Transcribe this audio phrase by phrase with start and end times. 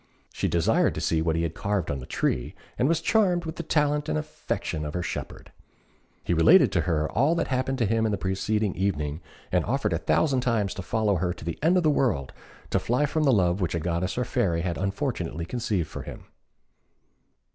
[0.33, 3.57] She desired to see what he had carved on the tree, and was charmed with
[3.57, 5.51] the talent and affection of her shepherd.
[6.23, 9.99] He related to her all that happened to him the preceding evening, and offered a
[9.99, 12.33] thousand times to follow her to the end of the world
[12.71, 16.01] to fly from the love which a goddess or a fairy had unfortunately conceived for
[16.01, 16.25] him.